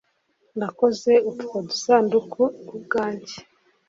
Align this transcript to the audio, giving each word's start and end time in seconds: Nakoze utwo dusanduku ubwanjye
Nakoze 0.57 1.11
utwo 1.31 1.57
dusanduku 1.69 2.41
ubwanjye 2.75 3.35